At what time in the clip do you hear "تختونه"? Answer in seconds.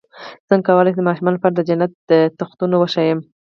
2.39-2.75